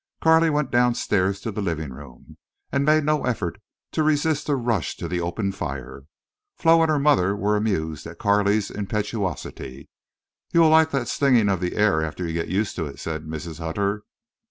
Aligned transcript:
Carley 0.19 0.49
went 0.49 0.71
downstairs 0.71 1.39
to 1.41 1.51
the 1.51 1.61
living 1.61 1.93
room, 1.93 2.35
and 2.71 2.83
made 2.85 3.03
no 3.03 3.23
effort 3.23 3.61
to 3.91 4.01
resist 4.01 4.49
a 4.49 4.55
rush 4.55 4.97
to 4.97 5.07
the 5.07 5.21
open 5.21 5.51
fire. 5.51 6.05
Flo 6.57 6.81
and 6.81 6.89
her 6.89 6.97
mother 6.97 7.35
were 7.35 7.55
amused 7.55 8.07
at 8.07 8.17
Carley's 8.17 8.71
impetuosity. 8.71 9.89
"You'll 10.51 10.69
like 10.69 10.89
that 10.89 11.07
stingin' 11.07 11.49
of 11.49 11.59
the 11.59 11.75
air 11.75 12.01
after 12.01 12.25
you 12.25 12.33
get 12.33 12.47
used 12.49 12.75
to 12.77 12.87
it," 12.87 12.97
said 12.97 13.27
Mrs. 13.27 13.59
Hutter. 13.59 14.01